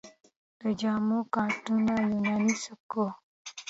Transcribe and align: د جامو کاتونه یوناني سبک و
د 0.61 0.61
جامو 0.79 1.19
کاتونه 1.33 1.93
یوناني 2.09 2.55
سبک 2.63 2.91
و 3.03 3.03